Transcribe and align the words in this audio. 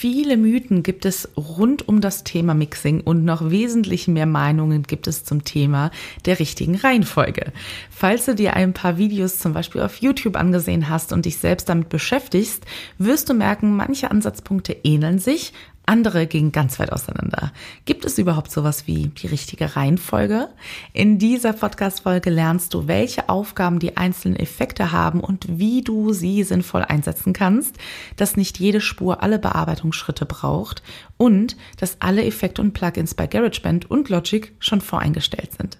Viele 0.00 0.38
Mythen 0.38 0.82
gibt 0.82 1.04
es 1.04 1.28
rund 1.36 1.86
um 1.86 2.00
das 2.00 2.24
Thema 2.24 2.54
Mixing 2.54 3.02
und 3.02 3.22
noch 3.22 3.50
wesentlich 3.50 4.08
mehr 4.08 4.24
Meinungen 4.24 4.84
gibt 4.84 5.06
es 5.06 5.24
zum 5.24 5.44
Thema 5.44 5.90
der 6.24 6.38
richtigen 6.38 6.74
Reihenfolge. 6.76 7.52
Falls 7.90 8.24
du 8.24 8.34
dir 8.34 8.54
ein 8.54 8.72
paar 8.72 8.96
Videos 8.96 9.38
zum 9.38 9.52
Beispiel 9.52 9.82
auf 9.82 9.96
YouTube 9.96 10.36
angesehen 10.36 10.88
hast 10.88 11.12
und 11.12 11.26
dich 11.26 11.36
selbst 11.36 11.68
damit 11.68 11.90
beschäftigst, 11.90 12.64
wirst 12.96 13.28
du 13.28 13.34
merken, 13.34 13.76
manche 13.76 14.10
Ansatzpunkte 14.10 14.74
ähneln 14.84 15.18
sich, 15.18 15.52
andere 15.86 16.28
gingen 16.28 16.52
ganz 16.52 16.78
weit 16.78 16.92
auseinander. 16.92 17.52
Gibt 17.84 18.04
es 18.04 18.18
überhaupt 18.18 18.52
sowas 18.52 18.86
wie 18.86 19.08
die 19.08 19.26
richtige 19.26 19.74
Reihenfolge? 19.74 20.48
In 20.92 21.18
dieser 21.18 21.52
Podcast-Folge 21.52 22.30
lernst 22.30 22.74
du, 22.74 22.86
welche 22.86 23.28
Aufgaben 23.28 23.80
die 23.80 23.96
einzelnen 23.96 24.36
Effekte 24.36 24.92
haben 24.92 25.20
und 25.20 25.46
wie 25.58 25.82
du 25.82 26.12
sie 26.12 26.44
sinnvoll 26.44 26.82
einsetzen 26.82 27.32
kannst, 27.32 27.76
dass 28.16 28.36
nicht 28.36 28.60
jede 28.60 28.80
Spur 28.80 29.22
alle 29.22 29.40
Bearbeitungsschritte 29.40 30.26
braucht 30.26 30.82
und 31.16 31.56
dass 31.78 32.00
alle 32.00 32.24
Effekte 32.24 32.62
und 32.62 32.72
Plugins 32.72 33.14
bei 33.14 33.26
GarageBand 33.26 33.90
und 33.90 34.08
Logic 34.10 34.52
schon 34.60 34.80
voreingestellt 34.80 35.50
sind. 35.58 35.79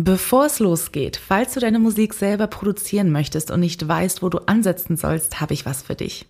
Bevor 0.00 0.46
es 0.46 0.60
losgeht, 0.60 1.16
falls 1.16 1.54
du 1.54 1.58
deine 1.58 1.80
Musik 1.80 2.14
selber 2.14 2.46
produzieren 2.46 3.10
möchtest 3.10 3.50
und 3.50 3.58
nicht 3.58 3.88
weißt, 3.88 4.22
wo 4.22 4.28
du 4.28 4.38
ansetzen 4.46 4.96
sollst, 4.96 5.40
habe 5.40 5.54
ich 5.54 5.66
was 5.66 5.82
für 5.82 5.96
dich. 5.96 6.24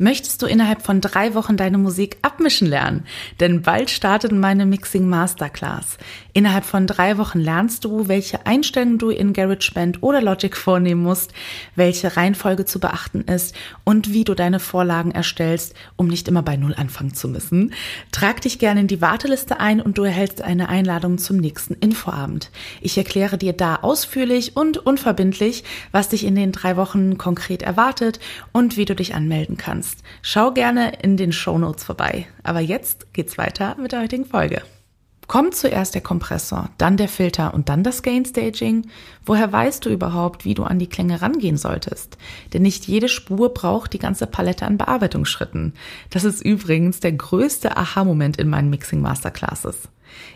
Möchtest 0.00 0.42
du 0.42 0.46
innerhalb 0.46 0.82
von 0.82 1.00
drei 1.00 1.34
Wochen 1.34 1.56
deine 1.56 1.76
Musik 1.76 2.18
abmischen 2.22 2.68
lernen? 2.68 3.04
Denn 3.40 3.62
bald 3.62 3.90
startet 3.90 4.30
meine 4.30 4.64
Mixing 4.64 5.08
Masterclass. 5.08 5.98
Innerhalb 6.32 6.64
von 6.64 6.86
drei 6.86 7.18
Wochen 7.18 7.40
lernst 7.40 7.84
du, 7.84 8.06
welche 8.06 8.46
Einstellungen 8.46 8.98
du 8.98 9.10
in 9.10 9.32
GarageBand 9.32 10.04
oder 10.04 10.22
Logic 10.22 10.56
vornehmen 10.56 11.02
musst, 11.02 11.32
welche 11.74 12.16
Reihenfolge 12.16 12.64
zu 12.64 12.78
beachten 12.78 13.22
ist 13.22 13.56
und 13.82 14.12
wie 14.12 14.22
du 14.22 14.34
deine 14.34 14.60
Vorlagen 14.60 15.10
erstellst, 15.10 15.74
um 15.96 16.06
nicht 16.06 16.28
immer 16.28 16.42
bei 16.42 16.56
Null 16.56 16.74
anfangen 16.76 17.12
zu 17.12 17.26
müssen. 17.26 17.72
Trag 18.12 18.40
dich 18.40 18.60
gerne 18.60 18.82
in 18.82 18.86
die 18.86 19.00
Warteliste 19.00 19.58
ein 19.58 19.80
und 19.80 19.98
du 19.98 20.04
erhältst 20.04 20.42
eine 20.42 20.68
Einladung 20.68 21.18
zum 21.18 21.38
nächsten 21.38 21.74
Infoabend. 21.74 22.52
Ich 22.80 22.96
erkläre 22.96 23.36
dir 23.36 23.52
da 23.52 23.74
ausführlich 23.82 24.56
und 24.56 24.78
unverbindlich, 24.78 25.64
was 25.90 26.08
dich 26.08 26.24
in 26.24 26.36
den 26.36 26.52
drei 26.52 26.76
Wochen 26.76 27.18
konkret 27.18 27.62
erwartet 27.62 28.20
und 28.52 28.76
wie 28.76 28.84
du 28.84 28.94
dich 28.94 29.16
anmelden 29.16 29.56
kannst 29.56 29.87
kannst. 29.88 30.02
Schau 30.22 30.52
gerne 30.52 30.92
in 31.02 31.16
den 31.16 31.32
Show 31.32 31.58
Notes 31.58 31.84
vorbei. 31.84 32.26
Aber 32.42 32.60
jetzt 32.60 33.12
geht's 33.12 33.38
weiter 33.38 33.76
mit 33.80 33.92
der 33.92 34.02
heutigen 34.02 34.24
Folge. 34.24 34.62
Kommt 35.26 35.54
zuerst 35.54 35.94
der 35.94 36.00
Kompressor, 36.00 36.70
dann 36.78 36.96
der 36.96 37.08
Filter 37.08 37.52
und 37.52 37.68
dann 37.68 37.82
das 37.82 38.02
Gain 38.02 38.24
Staging? 38.24 38.86
Woher 39.26 39.52
weißt 39.52 39.84
du 39.84 39.90
überhaupt, 39.90 40.46
wie 40.46 40.54
du 40.54 40.64
an 40.64 40.78
die 40.78 40.86
Klänge 40.86 41.20
rangehen 41.20 41.58
solltest? 41.58 42.16
Denn 42.54 42.62
nicht 42.62 42.86
jede 42.86 43.10
Spur 43.10 43.52
braucht 43.52 43.92
die 43.92 43.98
ganze 43.98 44.26
Palette 44.26 44.64
an 44.64 44.78
Bearbeitungsschritten. 44.78 45.74
Das 46.08 46.24
ist 46.24 46.42
übrigens 46.42 47.00
der 47.00 47.12
größte 47.12 47.76
Aha-Moment 47.76 48.38
in 48.38 48.48
meinen 48.48 48.70
Mixing 48.70 49.02
Masterclasses. 49.02 49.90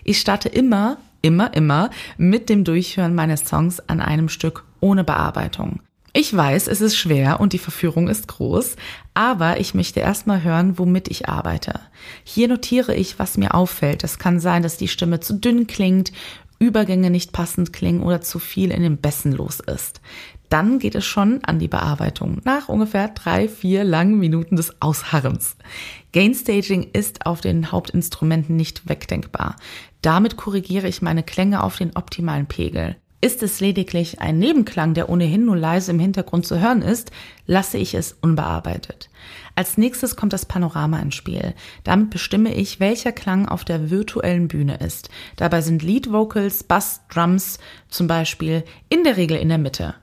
Ich 0.05 0.21
starte 0.21 0.51
immer, 0.51 0.99
immer, 1.23 1.55
immer 1.55 1.89
mit 2.19 2.51
dem 2.51 2.63
Durchhören 2.63 3.15
meines 3.15 3.47
Songs 3.47 3.81
an 3.89 4.03
einem 4.03 4.29
Stück 4.29 4.65
ohne 4.81 5.05
Bearbeitung. 5.05 5.81
Ich 6.15 6.37
weiß, 6.37 6.69
es 6.69 6.83
ist 6.83 6.97
schwer 6.97 7.41
und 7.41 7.55
die 7.55 7.59
Verführung 7.59 8.09
ist 8.09 8.29
groß, 8.29 8.77
aber 9.15 9.61
ich 9.61 9.73
möchte 9.73 10.01
erstmal 10.01 10.43
hören, 10.43 10.79
womit 10.79 11.09
ich 11.09 11.27
arbeite. 11.31 11.81
Hier 12.23 12.49
notiere 12.49 12.95
ich, 12.95 13.19
was 13.19 13.39
mir 13.39 13.55
auffällt. 13.55 14.05
Es 14.05 14.19
kann 14.19 14.39
sein, 14.39 14.63
dass 14.63 14.77
die 14.77 14.89
Stimme 14.89 15.21
zu 15.21 15.33
dünn 15.33 15.67
klingt, 15.67 16.13
Übergänge 16.59 17.11
nicht 17.11 17.33
passend 17.33 17.73
klingen 17.73 18.03
oder 18.03 18.21
zu 18.21 18.39
viel 18.39 18.71
in 18.71 18.83
den 18.83 18.99
Bässen 18.99 19.33
los 19.33 19.59
ist. 19.59 20.01
Dann 20.51 20.79
geht 20.79 20.95
es 20.95 21.07
schon 21.07 21.43
an 21.45 21.59
die 21.59 21.67
Bearbeitung 21.67 22.43
nach 22.45 22.69
ungefähr 22.69 23.09
drei, 23.09 23.49
vier 23.49 23.83
langen 23.83 24.19
Minuten 24.19 24.57
des 24.57 24.83
Ausharrens. 24.83 25.57
Gainstaging 26.13 26.91
ist 26.93 27.25
auf 27.25 27.41
den 27.41 27.73
Hauptinstrumenten 27.73 28.55
nicht 28.55 28.87
wegdenkbar. 28.87 29.57
Damit 30.03 30.37
korrigiere 30.37 30.89
ich 30.89 31.01
meine 31.01 31.23
Klänge 31.23 31.65
auf 31.65 31.79
den 31.79 31.97
optimalen 31.97 32.47
Pegel. 32.47 32.97
Ist 33.25 33.45
es 33.45 33.61
lediglich 33.61 34.21
ein 34.21 34.41
Nebenklang, 34.41 34.95
der 34.95 35.09
ohnehin 35.09 35.45
nur 35.45 35.57
leise 35.57 35.93
im 35.93 36.01
Hintergrund 36.01 36.45
zu 36.45 36.59
hören 36.59 36.83
ist, 36.83 37.13
lasse 37.47 37.79
ich 37.79 37.95
es 37.95 38.17
unbearbeitet. 38.21 39.11
Als 39.55 39.79
nächstes 39.79 40.17
kommt 40.17 40.33
das 40.33 40.45
Panorama 40.45 40.99
ins 40.99 41.15
Spiel. 41.15 41.55
Damit 41.85 42.11
bestimme 42.11 42.53
ich, 42.53 42.81
welcher 42.81 43.13
Klang 43.13 43.47
auf 43.47 43.65
der 43.65 43.91
virtuellen 43.91 44.49
Bühne 44.49 44.79
ist. 44.79 45.09
Dabei 45.37 45.61
sind 45.61 45.85
Lead 45.85 46.11
Vocals, 46.11 46.65
Bass, 46.65 47.03
Drums 47.11 47.61
zum 47.89 48.09
Beispiel 48.09 48.65
in 48.89 49.05
der 49.05 49.17
Regel 49.17 49.37
in 49.37 49.51
der 49.51 49.59
Mitte. 49.59 49.95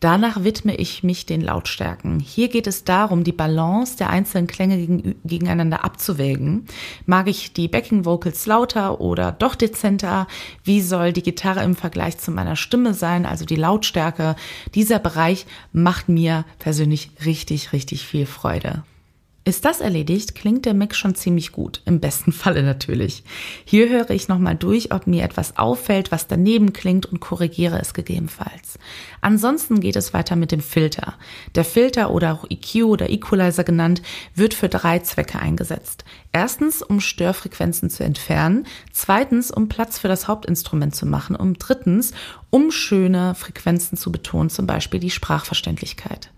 Danach 0.00 0.44
widme 0.44 0.76
ich 0.76 1.02
mich 1.02 1.24
den 1.24 1.40
Lautstärken. 1.40 2.20
Hier 2.20 2.48
geht 2.48 2.66
es 2.66 2.84
darum, 2.84 3.24
die 3.24 3.32
Balance 3.32 3.96
der 3.96 4.10
einzelnen 4.10 4.46
Klänge 4.46 4.76
gegen, 4.76 5.14
gegeneinander 5.24 5.84
abzuwägen. 5.84 6.66
Mag 7.06 7.28
ich 7.28 7.52
die 7.52 7.68
Backing 7.68 8.04
Vocals 8.04 8.46
lauter 8.46 9.00
oder 9.00 9.32
doch 9.32 9.54
dezenter? 9.54 10.26
Wie 10.64 10.82
soll 10.82 11.12
die 11.12 11.22
Gitarre 11.22 11.62
im 11.62 11.74
Vergleich 11.74 12.18
zu 12.18 12.30
meiner 12.30 12.56
Stimme 12.56 12.92
sein, 12.92 13.24
also 13.24 13.44
die 13.44 13.56
Lautstärke? 13.56 14.36
Dieser 14.74 14.98
Bereich 14.98 15.46
macht 15.72 16.08
mir 16.08 16.44
persönlich 16.58 17.10
richtig, 17.24 17.72
richtig 17.72 18.06
viel 18.06 18.26
Freude. 18.26 18.82
Ist 19.46 19.64
das 19.64 19.80
erledigt, 19.80 20.34
klingt 20.34 20.64
der 20.64 20.74
Mix 20.74 20.96
schon 20.96 21.14
ziemlich 21.14 21.52
gut. 21.52 21.80
Im 21.84 22.00
besten 22.00 22.32
Falle 22.32 22.64
natürlich. 22.64 23.22
Hier 23.64 23.88
höre 23.88 24.10
ich 24.10 24.26
nochmal 24.26 24.56
durch, 24.56 24.92
ob 24.92 25.06
mir 25.06 25.22
etwas 25.22 25.56
auffällt, 25.56 26.10
was 26.10 26.26
daneben 26.26 26.72
klingt 26.72 27.06
und 27.06 27.20
korrigiere 27.20 27.78
es 27.80 27.94
gegebenenfalls. 27.94 28.76
Ansonsten 29.20 29.78
geht 29.78 29.94
es 29.94 30.12
weiter 30.12 30.34
mit 30.34 30.50
dem 30.50 30.58
Filter. 30.58 31.14
Der 31.54 31.64
Filter 31.64 32.10
oder 32.10 32.32
auch 32.32 32.50
EQ 32.50 32.86
oder 32.86 33.08
Equalizer 33.08 33.62
genannt, 33.62 34.02
wird 34.34 34.52
für 34.52 34.68
drei 34.68 34.98
Zwecke 34.98 35.38
eingesetzt. 35.38 36.04
Erstens, 36.32 36.82
um 36.82 36.98
Störfrequenzen 36.98 37.88
zu 37.88 38.02
entfernen. 38.02 38.66
Zweitens, 38.90 39.52
um 39.52 39.68
Platz 39.68 40.00
für 40.00 40.08
das 40.08 40.26
Hauptinstrument 40.26 40.96
zu 40.96 41.06
machen. 41.06 41.36
Und 41.36 41.58
drittens, 41.60 42.10
um 42.50 42.72
schöne 42.72 43.36
Frequenzen 43.36 43.96
zu 43.96 44.10
betonen, 44.10 44.50
zum 44.50 44.66
Beispiel 44.66 44.98
die 44.98 45.10
Sprachverständlichkeit. 45.10 46.32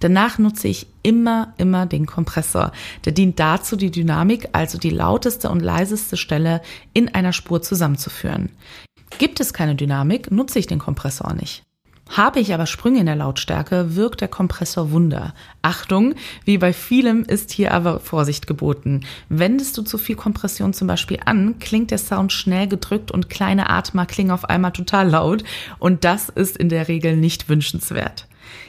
Danach 0.00 0.38
nutze 0.38 0.68
ich 0.68 0.86
immer, 1.02 1.54
immer 1.58 1.86
den 1.86 2.06
Kompressor. 2.06 2.72
Der 3.04 3.12
dient 3.12 3.38
dazu, 3.38 3.76
die 3.76 3.90
Dynamik, 3.90 4.48
also 4.52 4.78
die 4.78 4.90
lauteste 4.90 5.50
und 5.50 5.60
leiseste 5.60 6.16
Stelle 6.16 6.62
in 6.92 7.14
einer 7.14 7.32
Spur 7.32 7.62
zusammenzuführen. 7.62 8.50
Gibt 9.18 9.40
es 9.40 9.52
keine 9.52 9.74
Dynamik, 9.74 10.30
nutze 10.30 10.58
ich 10.58 10.66
den 10.66 10.78
Kompressor 10.78 11.34
nicht. 11.34 11.62
Habe 12.10 12.38
ich 12.38 12.52
aber 12.52 12.66
Sprünge 12.66 13.00
in 13.00 13.06
der 13.06 13.16
Lautstärke, 13.16 13.96
wirkt 13.96 14.20
der 14.20 14.28
Kompressor 14.28 14.90
Wunder. 14.90 15.34
Achtung, 15.62 16.14
wie 16.44 16.58
bei 16.58 16.72
vielem 16.72 17.24
ist 17.24 17.50
hier 17.50 17.72
aber 17.72 17.98
Vorsicht 17.98 18.46
geboten. 18.46 19.00
Wendest 19.30 19.78
du 19.78 19.82
zu 19.82 19.96
viel 19.96 20.14
Kompression 20.14 20.74
zum 20.74 20.86
Beispiel 20.86 21.18
an, 21.24 21.58
klingt 21.58 21.90
der 21.90 21.98
Sound 21.98 22.32
schnell 22.32 22.68
gedrückt 22.68 23.10
und 23.10 23.30
kleine 23.30 23.70
Atmer 23.70 24.04
klingen 24.04 24.32
auf 24.32 24.44
einmal 24.44 24.72
total 24.72 25.08
laut 25.08 25.44
und 25.78 26.04
das 26.04 26.28
ist 26.28 26.56
in 26.56 26.68
der 26.68 26.88
Regel 26.88 27.16
nicht 27.16 27.48
wünschenswert. 27.48 28.26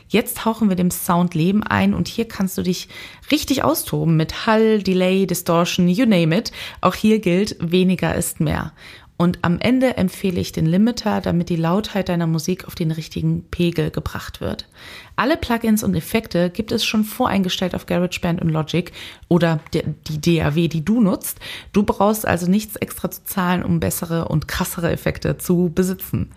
Jetzt 0.08 0.38
tauchen 0.38 0.70
wir 0.70 0.76
dem 0.76 0.92
Sound 0.92 1.34
Leben 1.34 1.64
ein 1.64 1.94
und 1.94 2.08
hier 2.08 2.28
kannst 2.28 2.58
du 2.58 2.62
dich 2.62 2.88
richtig 3.32 3.64
austoben 3.64 4.16
mit 4.16 4.46
Hall, 4.46 4.82
Delay, 4.84 5.26
Distortion, 5.26 5.88
you 5.88 6.06
name 6.06 6.38
it. 6.38 6.52
Auch 6.82 6.96
hier 6.96 7.20
gilt, 7.20 7.58
weniger 7.60 8.16
ist 8.16 8.40
mehr. 8.40 8.74
Und 9.18 9.40
am 9.44 9.60
Ende 9.60 9.96
empfehle 9.96 10.42
ich 10.42 10.52
den 10.52 10.66
Limiter, 10.66 11.22
damit 11.22 11.48
die 11.50 11.56
Lautheit 11.56 12.10
deiner 12.10 12.28
Musik 12.28 12.66
auf 12.66 12.76
den 12.76 12.92
richtigen 12.92 13.44
Pegel 13.50 13.90
gebracht 13.90 14.42
wird. 14.42 14.68
Alle 15.16 15.38
Plugins 15.38 15.84
und 15.84 15.96
Effekte 15.96 16.50
gibt 16.50 16.72
es 16.72 16.84
schon 16.84 17.04
voreingestellt 17.04 17.76
auf 17.76 17.86
GarageBand 17.86 18.42
und 18.42 18.50
Logic 18.50 18.92
oder 19.28 19.60
die 19.74 20.40
DAW, 20.40 20.68
die 20.68 20.84
du 20.84 21.02
nutzt. 21.02 21.40
Du 21.72 21.84
brauchst 21.84 22.28
also 22.28 22.50
nichts 22.50 22.76
extra 22.76 23.10
zu 23.10 23.24
zahlen, 23.24 23.64
um 23.64 23.80
bessere 23.80 24.28
und 24.28 24.48
krassere 24.48 24.92
Effekte 24.92 25.38
zu 25.38 25.72
besitzen. 25.74 26.32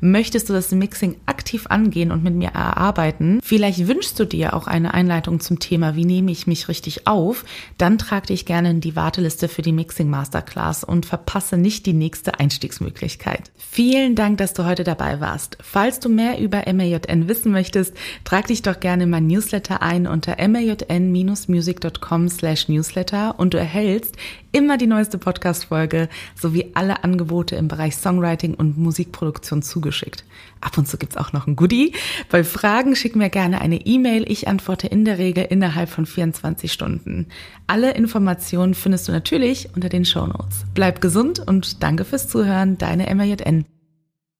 Möchtest 0.00 0.48
du 0.48 0.52
das 0.52 0.70
Mixing 0.70 1.16
aktiv 1.26 1.66
angehen 1.68 2.10
und 2.10 2.22
mit 2.22 2.34
mir 2.34 2.50
erarbeiten? 2.50 3.40
Vielleicht 3.42 3.86
wünschst 3.86 4.18
du 4.18 4.24
dir 4.24 4.54
auch 4.54 4.66
eine 4.66 4.94
Einleitung 4.94 5.40
zum 5.40 5.58
Thema, 5.58 5.96
wie 5.96 6.04
nehme 6.04 6.30
ich 6.30 6.46
mich 6.46 6.68
richtig 6.68 7.06
auf? 7.06 7.44
Dann 7.78 7.98
trag 7.98 8.26
dich 8.26 8.44
gerne 8.46 8.70
in 8.70 8.80
die 8.80 8.96
Warteliste 8.96 9.48
für 9.48 9.62
die 9.62 9.72
Mixing 9.72 10.10
Masterclass 10.10 10.84
und 10.84 11.06
verpasse 11.06 11.56
nicht 11.56 11.86
die 11.86 11.92
nächste 11.92 12.38
Einstiegsmöglichkeit. 12.38 13.50
Vielen 13.56 14.14
Dank, 14.14 14.38
dass 14.38 14.52
du 14.52 14.64
heute 14.64 14.84
dabei 14.84 15.20
warst. 15.20 15.56
Falls 15.62 16.00
du 16.00 16.08
mehr 16.08 16.38
über 16.38 16.64
MAJN 16.70 17.28
wissen 17.28 17.52
möchtest, 17.52 17.94
trag 18.24 18.46
dich 18.46 18.62
doch 18.62 18.80
gerne 18.80 19.04
in 19.04 19.10
mein 19.10 19.26
Newsletter 19.26 19.82
ein 19.82 20.06
unter 20.06 20.36
majn-music.com 20.36 22.28
slash 22.28 22.68
newsletter 22.68 23.38
und 23.38 23.54
du 23.54 23.58
erhältst 23.58 24.16
immer 24.52 24.76
die 24.76 24.86
neueste 24.86 25.18
Podcast-Folge 25.18 26.08
sowie 26.34 26.70
alle 26.74 27.04
Angebote 27.04 27.56
im 27.56 27.68
Bereich 27.68 27.96
Songwriting 27.96 28.54
und 28.54 28.78
Musikproduktion 28.78 29.62
zugeschickt. 29.62 30.24
Ab 30.60 30.78
und 30.78 30.86
zu 30.86 30.98
gibt's 30.98 31.16
auch 31.16 31.32
noch 31.32 31.46
ein 31.46 31.56
Goodie. 31.56 31.92
Bei 32.30 32.44
Fragen 32.44 32.94
schick 32.94 33.16
mir 33.16 33.30
gerne 33.30 33.60
eine 33.60 33.84
E-Mail. 33.84 34.30
Ich 34.30 34.48
antworte 34.48 34.86
in 34.86 35.04
der 35.04 35.18
Regel 35.18 35.44
innerhalb 35.44 35.88
von 35.88 36.06
24 36.06 36.72
Stunden. 36.72 37.26
Alle 37.66 37.92
Informationen 37.92 38.74
findest 38.74 39.08
du 39.08 39.12
natürlich 39.12 39.70
unter 39.74 39.88
den 39.88 40.04
Show 40.04 40.26
Notes. 40.26 40.64
Bleib 40.74 41.00
gesund 41.00 41.40
und 41.40 41.82
danke 41.82 42.04
fürs 42.04 42.28
Zuhören. 42.28 42.78
Deine 42.78 43.12
MJN. 43.14 43.71